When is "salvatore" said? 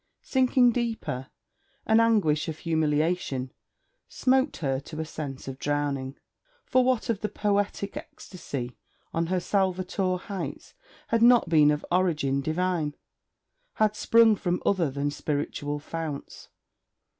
9.39-10.17